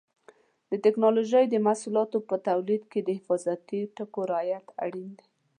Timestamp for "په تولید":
2.29-2.83